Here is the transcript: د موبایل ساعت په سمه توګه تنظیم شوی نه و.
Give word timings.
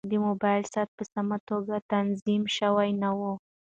د 0.09 0.11
موبایل 0.25 0.63
ساعت 0.73 0.89
په 0.97 1.03
سمه 1.13 1.37
توګه 1.49 1.75
تنظیم 1.91 2.43
شوی 2.57 2.89
نه 3.01 3.09
و. 3.19 3.21